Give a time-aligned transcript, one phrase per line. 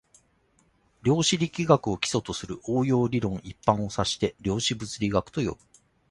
[1.03, 5.57] 量子力学を基礎とする応用理論一般を指して量子物理学と呼ぶ